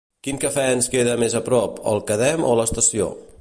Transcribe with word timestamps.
Quin 0.27 0.39
cafè 0.43 0.63
ens 0.77 0.87
queda 0.93 1.13
més 1.25 1.35
a 1.39 1.43
prop, 1.51 1.77
el 1.93 2.03
Quedem 2.09 2.49
o 2.53 2.57
l'Estació? 2.63 3.13